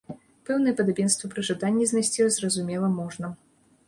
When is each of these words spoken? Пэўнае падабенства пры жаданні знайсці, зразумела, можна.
Пэўнае 0.49 0.71
падабенства 0.79 1.29
пры 1.33 1.43
жаданні 1.49 1.87
знайсці, 1.91 2.25
зразумела, 2.37 2.87
можна. 2.97 3.31